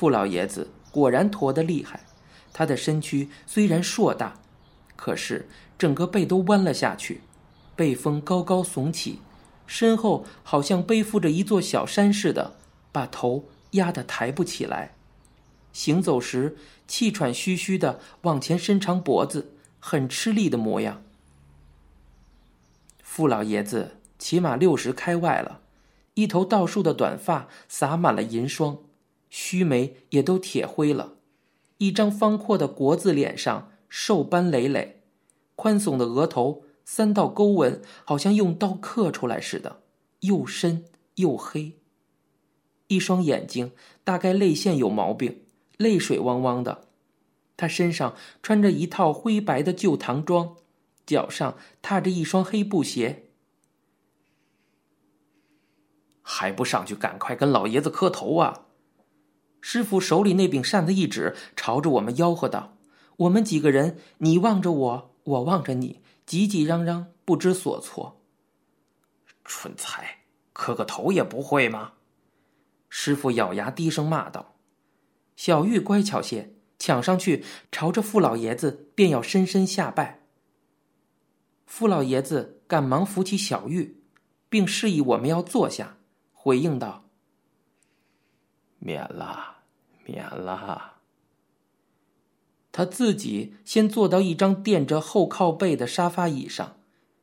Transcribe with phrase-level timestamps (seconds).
[0.00, 2.00] 傅老爷子果然驼得厉害，
[2.54, 4.40] 他的身躯虽然硕大，
[4.96, 5.46] 可是
[5.78, 7.20] 整个背都弯了下去，
[7.76, 9.18] 背峰高高耸起，
[9.66, 12.56] 身后好像背负着一座小山似的，
[12.90, 14.94] 把头压得抬不起来。
[15.74, 16.56] 行走时
[16.88, 21.02] 气喘吁吁的往前伸长脖子，很吃力的模样。
[23.02, 25.60] 傅老爷子起码六十开外了，
[26.14, 28.78] 一头倒竖的短发洒满了银霜，
[29.30, 31.14] 须眉也都铁灰了，
[31.78, 35.04] 一张方阔的国字脸上瘦斑累累，
[35.56, 39.80] 宽耸的额头三道沟纹好像用刀刻出来似的，
[40.20, 40.84] 又深
[41.14, 41.78] 又黑。
[42.88, 43.72] 一双眼睛
[44.04, 45.44] 大概泪腺有毛病。
[45.76, 46.88] 泪水汪汪的，
[47.56, 50.56] 他身上穿着一套灰白的旧唐装，
[51.06, 53.30] 脚上踏着一双黑布鞋，
[56.20, 58.66] 还不上去赶快跟老爷子磕头啊！
[59.60, 62.76] 师傅手里那柄扇子一指，朝着我们吆喝道
[63.16, 68.22] ：“我们几个人，你望着我，我望着你，挤挤嚷嚷，不知所措。
[69.44, 70.20] 蠢材，
[70.52, 71.92] 磕个头也不会吗？”
[72.88, 74.56] 师傅咬牙低声骂道。
[75.36, 80.20] 小玉乖巧些，抢上去朝着傅老爷子便要深深下拜。
[81.66, 84.02] 傅老爷子赶忙扶起小玉，
[84.48, 85.98] 并示意我们要坐下，
[86.32, 87.09] 回应道
[88.80, 89.58] ：“免了，
[90.04, 90.94] 免了。”
[92.72, 96.76] 他自己先坐到一张垫着后靠背的沙发椅上，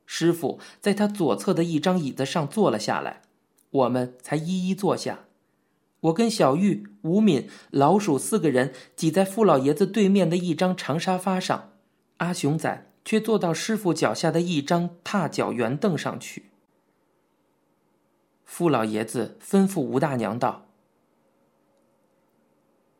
[0.06, 3.22] 师傅在他左侧的一张椅子上坐了下来，
[3.70, 5.24] 我们才一一坐下。
[6.00, 11.72] 我跟小玉、吴敏、老鼠四个人挤在傅老爷子对面的一张长沙发上，
[12.18, 16.50] 阿雄仔却坐到师傅脚下的一张踏脚圆凳上去。
[18.44, 20.67] 傅老爷子吩咐吴大娘道：“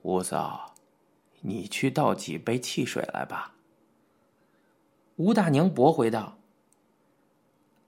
[0.03, 0.75] 吴嫂，
[1.41, 3.55] 你去倒几杯汽水来吧。”
[5.17, 6.39] 吴大娘驳回道：“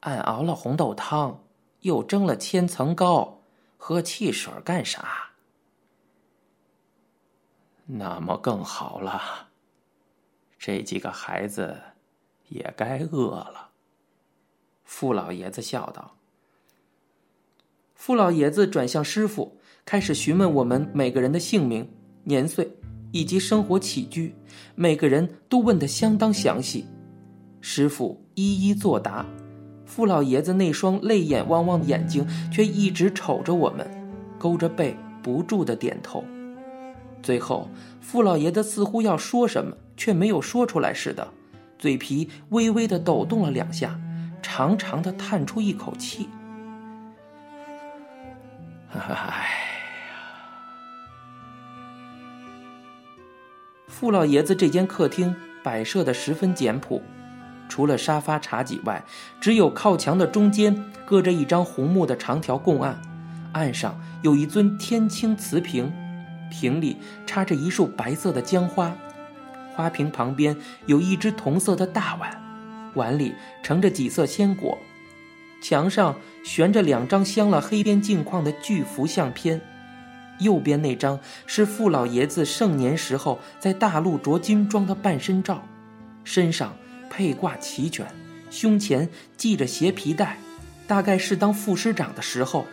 [0.00, 1.44] 俺熬了红豆汤，
[1.80, 3.38] 又蒸了千层糕。”
[3.82, 5.30] 喝汽水干啥？
[7.86, 9.48] 那么更好了。
[10.58, 11.80] 这几个孩子
[12.48, 13.70] 也该饿了。
[14.84, 16.14] 傅老爷子笑道。
[17.94, 21.90] 傅老爷子转向师傅，开始询问我们每个人的姓名、
[22.24, 22.70] 年岁
[23.12, 24.34] 以及生活起居，
[24.74, 26.86] 每个人都问得相当详细。
[27.60, 29.26] 师傅一一作答。
[29.84, 33.84] 傅老爷子那双泪眼汪汪的眼睛却一直瞅着我们，
[34.38, 36.24] 勾着背不住的点头。
[37.22, 37.68] 最后，
[38.00, 41.26] 傅老爷子似乎要说什么，却没有说出来似的，
[41.76, 44.00] 嘴皮微微的抖动了两下，
[44.40, 46.28] 长长的叹出一口气
[48.94, 49.69] ：“哎
[54.00, 57.02] 傅老爷子这间客厅摆设的十分简朴。
[57.68, 59.04] 除了沙发茶几外，
[59.42, 62.98] 只有靠墙的中间搁着一张红木的长条供案，
[63.52, 65.92] 案上有一尊天青瓷瓶，
[66.50, 66.96] 瓶里
[67.26, 68.96] 插着一束白色的姜花，
[69.74, 70.56] 花瓶旁边
[70.86, 72.42] 有一只铜色的大碗，
[72.94, 74.78] 碗里盛着几色鲜果，
[75.62, 79.60] 墙上悬着两张镶了黑边镜框的巨幅相片，
[80.40, 85.62] 右边那张是傅老爷子盛年时候在大陆着军装的半身照，
[86.24, 86.74] 身上。
[87.12, 88.06] 佩挂齐全，
[88.52, 90.38] 胸前系着斜皮带，
[90.86, 92.64] 大概是当副师长的时候。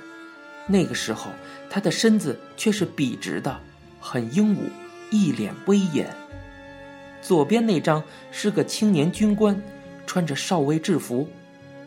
[0.68, 1.32] 那个时候，
[1.72, 3.60] 他的身子却是笔直的，
[4.00, 4.70] 很英武，
[5.10, 6.08] 一脸威严。
[7.20, 9.60] 左边那张是个青年军官，
[10.06, 11.28] 穿着少尉制服，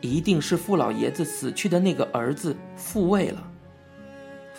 [0.00, 3.49] 一定是傅老爷子死去的那个儿子复位了。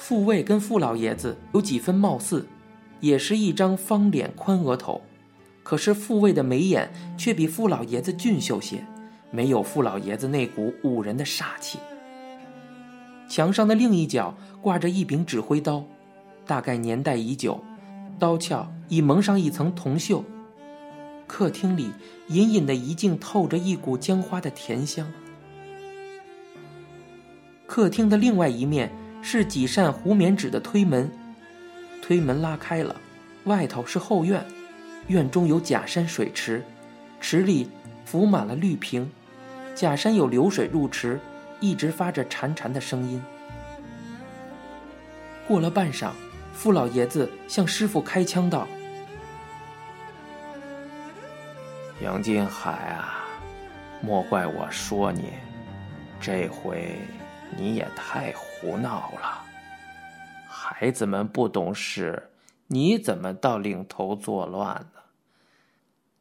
[0.02, 2.48] 傅卫跟傅老爷子有几分貌似，
[3.02, 5.00] 也是一张方脸宽额头。
[5.62, 8.84] 可是傅卫的眉眼却比傅老爷子俊秀些，
[9.30, 11.78] 没有傅老爷子那股唬人的煞气。
[13.30, 15.84] 墙上的另一角挂着一柄指挥刀，
[16.48, 17.64] 大概年代已久，
[18.18, 20.24] 刀鞘已蒙上一层铜锈。
[21.28, 21.92] 客厅里
[22.28, 25.06] 隐隐的一径透着一股姜花的甜香。
[27.68, 31.10] 客厅的另外一面是几扇糊棉纸的推门，
[32.02, 32.96] 推门拉开了，
[33.46, 34.44] 外头是后院。
[35.08, 36.64] 院中有假山水池，
[37.20, 37.70] 池里
[38.06, 39.10] 浮满了绿萍，
[39.76, 41.20] 假山有流水入池，
[41.60, 43.22] 一直发着潺潺的声音。
[45.48, 46.12] 过了半晌，
[46.54, 48.68] 傅老爷子向师傅开枪道
[52.02, 53.26] ：“杨金海啊，
[54.02, 55.34] 莫怪我说你，
[56.22, 56.96] 这回
[57.58, 59.44] 你也太胡闹了。
[60.48, 62.32] 孩子们不懂事，
[62.68, 65.02] 你怎么到领头作乱呢？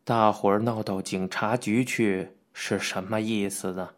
[0.05, 3.91] 大伙儿闹到警察局去是什么意思呢？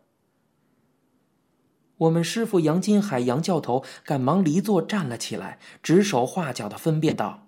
[1.97, 7.47] 我们师傅杨金海杨教头赶忙离座站了起来，指手画脚的分辨道：“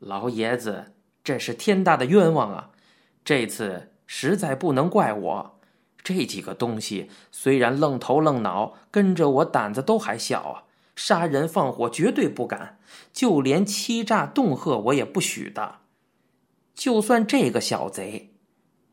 [0.00, 2.70] 老爷子，这是天大的冤枉啊！
[3.22, 5.53] 这次实在不能怪我。
[6.04, 10.64] 这几个东西虽然愣头愣脑，跟着我胆子都还小啊。”
[10.96, 12.78] 杀人放火绝对不敢，
[13.12, 15.78] 就连欺诈恫吓我也不许的。
[16.72, 18.30] 就算这个小贼，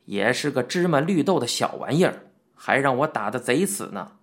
[0.06, 2.24] 也是个芝麻绿豆的小玩意儿，
[2.56, 4.14] 还让我打的贼死呢。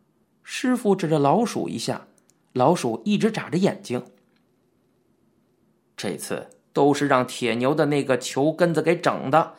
[0.42, 2.08] 师傅指着老鼠一下，
[2.52, 4.04] 老鼠一直眨着眼睛。
[5.96, 9.54] 这次都是让铁牛的那个球根子给整的，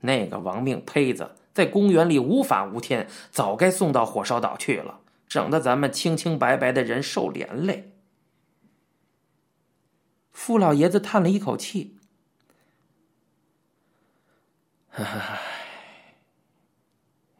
[0.00, 5.00] 那个亡命胚子在公园里无法无天，早该送到火烧岛去了。
[5.28, 7.92] 整得咱们清清白白的人受连累。
[10.30, 11.96] 傅老爷子叹了一口气
[14.92, 15.40] ：“唉，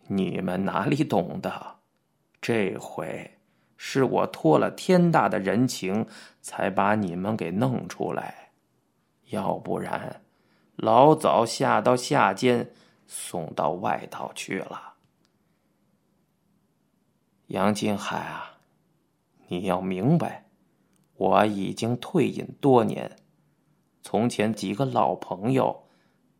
[0.06, 1.76] 你们哪里懂得？
[2.40, 3.38] 这回
[3.76, 6.06] 是我托了天大的人情，
[6.40, 8.52] 才把你们给弄出来，
[9.30, 10.22] 要不然，
[10.76, 12.72] 老早下到下监，
[13.14, 14.94] 送到外道去了。”
[17.48, 18.58] 杨金海啊，
[19.48, 20.46] 你要明白，
[21.16, 23.18] 我已经退隐多年。
[24.00, 25.84] 从前几个老朋友，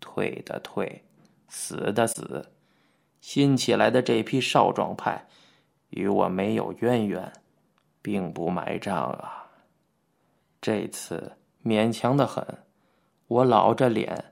[0.00, 1.04] 退的退，
[1.48, 2.50] 死的死，
[3.20, 5.28] 新起来的这批少壮派，
[5.90, 7.30] 与我没有渊源，
[8.00, 9.50] 并不买账啊。
[10.62, 12.64] 这次勉强的很，
[13.26, 14.31] 我老着脸，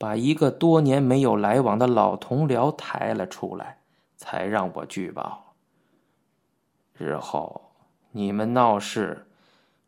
[0.00, 3.80] 把一个多年没有来往的老同僚抬了出来，
[4.16, 5.54] 才让我拒保。
[6.96, 7.72] 日后
[8.12, 9.26] 你们闹事，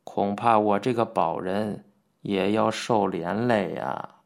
[0.04, 1.86] 恐怕我这个保人
[2.20, 4.16] 也要受连累呀。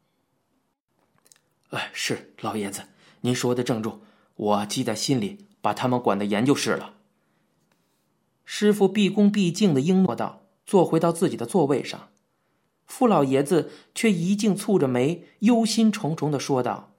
[1.69, 2.81] 哎，是老爷子，
[3.21, 4.01] 您说的正中，
[4.35, 6.95] 我记在心里，把他们管得严就是了。
[8.43, 12.09] 师傅毕恭毕敬的应诺道，坐回到自己的座位上。
[12.87, 16.91] 傅老爷子却一径蹙着眉，忧心忡忡的说道：“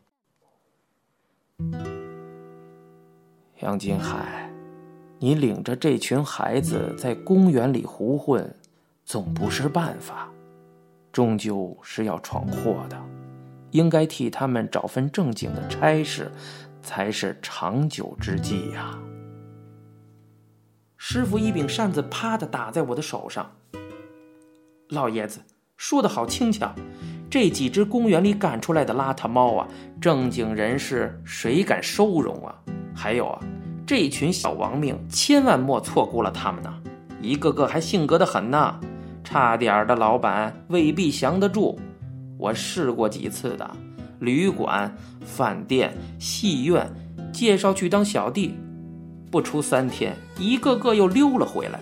[3.61, 4.44] 杨金海。”
[5.20, 8.55] 你领着这群孩子在公园里胡混，
[9.05, 10.31] 总不是办法，
[11.11, 12.96] 终究是要闯祸的，
[13.73, 16.31] 应该替他们找份正经的差事，
[16.85, 18.96] 才是长久之计呀。
[20.96, 23.56] 师傅一柄扇子啪的打在我的手上。
[24.90, 25.40] 老爷子
[25.79, 26.75] 说的好轻巧，
[27.31, 29.69] 这几只公园里赶出来的邋遢猫啊，
[30.01, 32.53] 正经人士谁敢收容啊？
[32.93, 33.41] 还有啊。
[33.87, 36.75] 这群小亡命，千万莫错估了他们呐！
[37.23, 38.75] 一个个还性格的很呢，
[39.23, 41.79] 差点的老板未必降得住。
[42.37, 43.71] 我试过几次的，
[44.19, 44.93] 旅馆、
[45.25, 46.91] 饭店、戏院，
[47.33, 48.53] 介绍去当小弟，
[49.31, 51.79] 不出三天，一个个又溜了回来。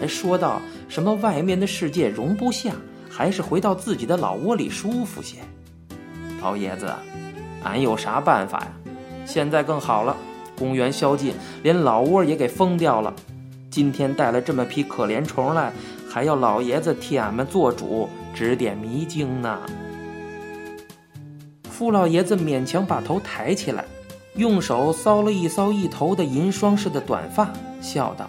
[0.00, 2.72] 哎，说到什么外面的世界容不下，
[3.16, 5.36] 还是回到自己的老窝里舒服些。
[6.42, 6.92] 老爷子，
[7.62, 8.72] 俺有啥办法呀？
[9.24, 10.16] 现在更好了。
[10.58, 11.32] 公园宵禁，
[11.62, 13.14] 连老窝也给封掉了。
[13.70, 15.72] 今天带了这么批可怜虫来，
[16.10, 19.60] 还要老爷子替俺们做主，指点迷津呢。
[21.70, 23.84] 傅老爷子勉强把头抬起来，
[24.34, 27.48] 用手搔了一搔一头的银霜似的短发，
[27.80, 28.26] 笑道：“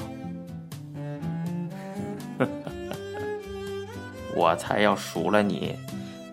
[4.35, 5.75] 我才要数了你，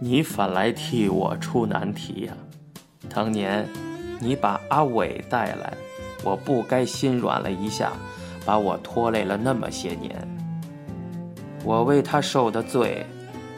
[0.01, 2.35] 你反来替我出难题呀！
[3.09, 3.67] 当年……”
[4.25, 5.75] 你把阿伟带来，
[6.23, 7.91] 我不该心软了一下，
[8.47, 10.17] 把我拖累了那么些年。
[11.65, 13.05] 我为他受的罪，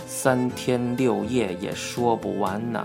[0.07, 2.83] 三天六夜也说不完呢。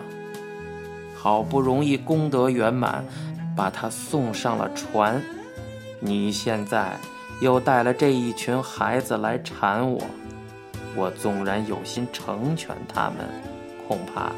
[1.15, 3.01] 好不容易功德圆满，
[3.55, 5.21] 把他送上了船，
[6.01, 6.97] 你现在
[7.39, 10.01] 又带了这一群孩子来缠我，
[10.99, 13.19] 我纵然有心成全他们，
[13.87, 14.33] 恐怕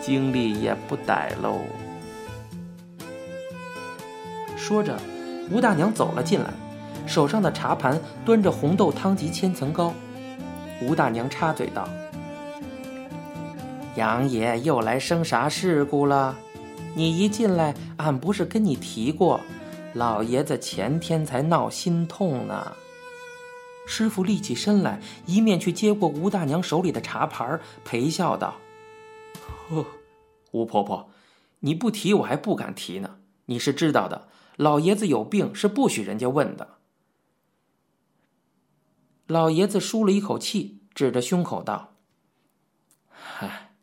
[0.00, 1.58] 精力也不逮喽。
[4.56, 4.96] 说着，
[5.50, 6.50] 吴大娘走了进来，
[7.04, 9.92] 手上的茶盘端着红豆汤及千层糕。
[10.80, 11.88] 吴大娘插嘴道
[13.96, 16.36] ：“杨爷又来生啥事故了？
[16.94, 19.40] 你一进来，俺不是跟你提过，
[19.94, 22.72] 老爷子前天才闹心痛呢。”
[23.86, 28.56] 师傅立起身来，一面去接过吴大娘手里的茶盘，陪笑道
[29.68, 29.86] ：“呵，
[30.52, 31.10] 吴婆婆，
[31.60, 33.18] 你不提我还不敢提呢。
[33.46, 36.76] 你是知道的。”老爷子有病是不许人家问的。
[39.26, 41.96] 老爷子舒了一口气，指着胸口道
[43.10, 43.74] ：“嗨，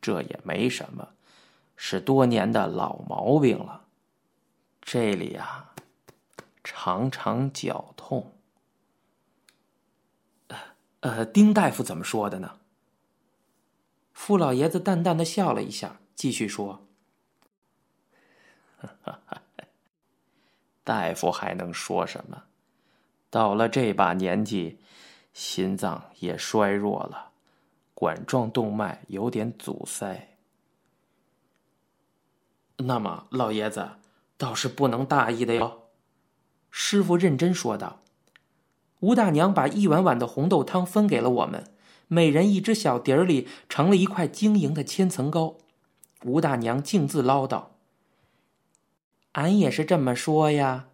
[0.00, 1.10] 这也没什么，
[1.76, 3.84] 是多年的老毛病了。
[4.82, 5.72] 这里啊，
[6.64, 8.35] 常常绞痛。
[11.06, 12.58] 呃，丁大夫怎么说的呢？
[14.12, 16.84] 傅老爷子淡淡的笑了一下，继续说
[20.82, 22.42] ：“大夫还能说什么？
[23.30, 24.80] 到了这把年纪，
[25.32, 27.30] 心脏也衰弱了，
[27.94, 30.36] 管状动脉有点阻塞。
[32.78, 33.90] 那么，老爷子
[34.36, 35.84] 倒是不能大意的哟。”
[36.72, 38.00] 师傅认真说道。
[39.00, 41.64] 吴大娘把一碗碗的红豆汤分给了我们，
[42.08, 45.56] 每人一只小碟儿里盛了一块晶莹的千层糕。
[46.24, 47.64] 吴大娘径自唠叨
[49.32, 50.86] ：“俺也是这么说呀，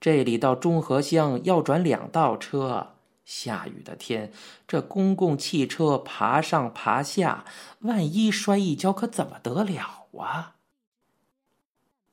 [0.00, 4.32] 这里到中和乡要转两道车，下雨的天，
[4.68, 7.44] 这公共汽车爬上爬下，
[7.80, 10.56] 万一摔一跤，可怎么得了啊？”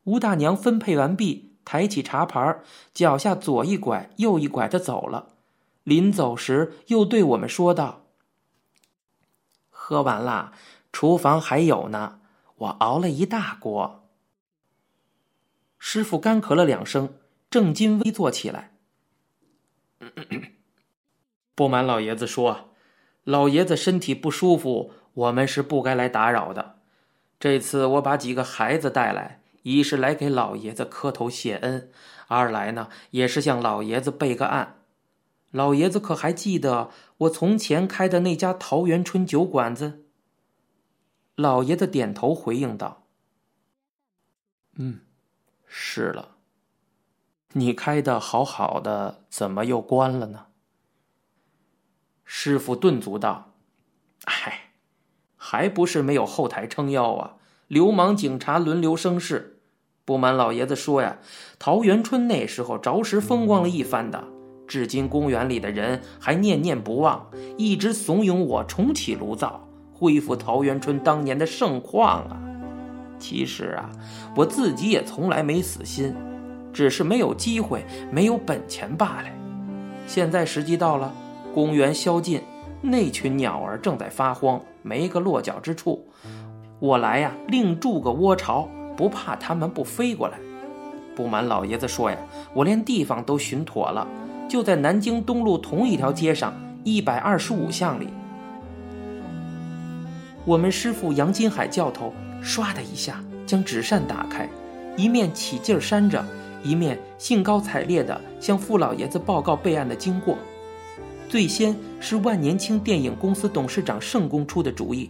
[0.05, 1.46] 吴大娘分配完毕。
[1.67, 5.33] 抬起茶盘，脚下左一拐，右一拐的走了。
[5.83, 8.05] 临走时，又对我们说道
[9.67, 10.53] ：“喝完了，
[10.93, 12.21] 厨房还有呢，
[12.55, 14.07] 我熬了一大锅。”
[15.77, 17.15] 师傅干咳了两声，
[17.49, 18.71] 正襟危坐起来。
[21.53, 22.69] 不瞒老爷子说，
[23.25, 26.79] 老爷子身体不舒服，我们是不该来打扰的。
[27.37, 29.41] 这次我把几个孩子带来。
[29.67, 31.91] 一是来给老爷子磕头谢恩，
[32.27, 34.77] 二来呢也是向老爷子备个案。
[35.51, 40.05] 老爷子可还记得我从前开的那家桃源春酒馆子？
[41.35, 43.03] 老爷子点头回应道
[44.79, 45.01] ：“嗯，
[45.65, 46.37] 是了。
[47.51, 50.45] 你开的好好的，怎么又关了呢？”
[52.23, 53.51] 师傅顿足道
[54.23, 54.71] ：“哎，
[55.35, 57.35] 还不是没有后台撑腰啊！
[57.67, 59.55] 流氓警察轮流生事。”
[60.07, 61.17] 不瞒老爷子说呀，
[61.59, 64.23] 桃源春那时候着实风光了一番的，
[64.65, 72.39] 至今公园里的人还念念不忘，一直怂恿我重启炉灶，恢复桃源春当年的盛况啊。
[73.19, 73.89] 其实啊，
[74.33, 76.15] 我自己也从来没死心，
[76.71, 79.29] 只是没有机会，没有本钱罢了。
[80.07, 81.13] 现在时机到了，
[81.53, 82.41] 公园宵禁，
[82.81, 86.07] 那群鸟儿正在发慌，没个落脚之处，
[86.79, 88.69] 我来呀，另筑个窝巢。
[88.97, 90.37] 不怕他们不飞过来。
[91.15, 92.17] 不瞒老爷子说呀，
[92.53, 94.05] 我连地方都寻妥了，
[94.49, 98.09] 就在南京东路同一条街上一百二十五巷里。
[100.45, 102.13] 我们师傅杨金海教头
[102.43, 104.47] 唰的一下将纸扇打开，
[104.95, 106.23] 一面起劲扇着，
[106.63, 110.37] 一面兴高采烈地向傅老爷子报告备案的经过。
[111.27, 115.09] 最先是万年青电影公司董事长盛公出的主意。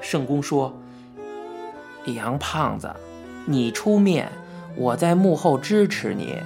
[0.00, 0.72] 盛公说
[2.14, 2.88] ：“杨胖子。”
[3.50, 4.30] 你出面，
[4.76, 6.36] 我在幕后支持你，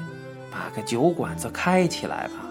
[0.53, 2.49] 把个酒馆子开起来吧。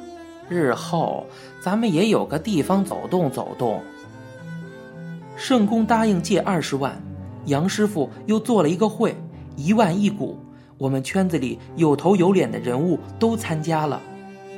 [0.50, 1.26] 日后
[1.62, 3.82] 咱们也有个地方走动走动。
[5.38, 7.02] 圣公答应借二十万，
[7.46, 9.16] 杨师傅又做了一个会，
[9.56, 10.38] 一万一股。
[10.78, 14.02] 我们圈子里有头有脸的人物都参加了，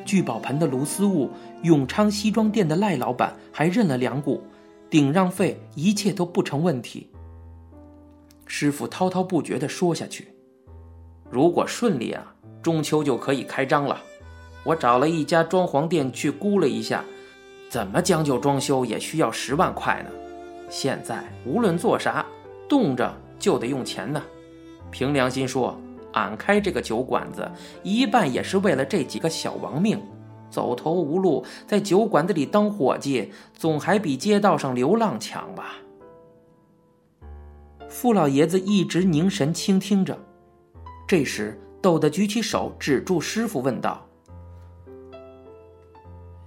[0.03, 1.29] 聚宝盆的卢思悟，
[1.61, 4.41] 永昌西装店的赖老板还认了两股，
[4.89, 7.07] 顶让费一切都不成问题。
[8.55, 10.27] 师傅滔滔不绝地说下去
[11.27, 13.99] ：“如果顺利啊，中秋就可以开张了。
[14.63, 17.03] 我找了一家装潢店去估了一下，
[17.67, 20.11] 怎么将就装修也需要十万块呢。
[20.69, 22.23] 现在无论做啥，
[22.69, 24.21] 动着就得用钱呢。
[24.91, 25.75] 凭良心说，
[26.11, 29.99] 俺开这个酒馆子，一半也是为了这几个小亡命。
[30.51, 35.77] 走投无路，在酒馆子里当伙计，总还比街道上流浪强吧。”
[37.93, 40.17] 傅老爷子一直凝神倾听着，
[41.07, 44.03] 这时陡地举起手指住师傅，问道：“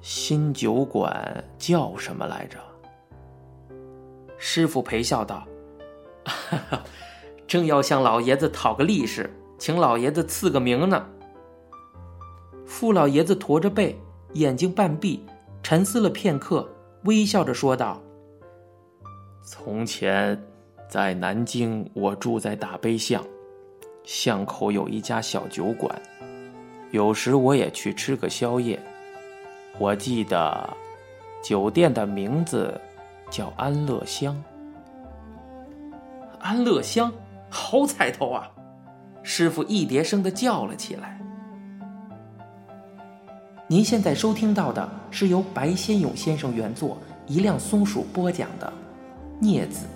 [0.03, 2.59] 新酒馆叫什么来着？”
[4.37, 5.47] 师傅陪笑道：“，
[7.47, 11.07] 正要向老爷子讨个利是，请老爷子赐个名呢。”
[12.67, 13.97] 傅老爷子驼着背，
[14.33, 15.25] 眼睛半闭，
[15.63, 16.69] 沉思了片刻，
[17.05, 18.03] 微笑着说道
[19.47, 20.37] ：“从前。”
[20.89, 23.23] 在南京，我住在大悲巷，
[24.05, 25.95] 巷口有一家小酒馆，
[26.93, 28.81] 有时我也去吃个宵夜。
[29.79, 30.69] 我记得
[31.43, 32.81] 酒店的名字
[33.31, 34.41] 叫安乐乡。
[36.39, 37.13] 安乐乡，
[37.51, 38.49] 好彩头啊！
[39.25, 41.21] 师傅一叠声的叫了起来。
[43.67, 48.73] 您现在收听到的是由白先勇先生原作，一辆松鼠播讲的。
[49.43, 49.87] 镊子